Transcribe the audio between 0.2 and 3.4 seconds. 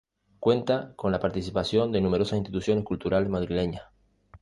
Cuenta con la participación de numerosas instituciones culturales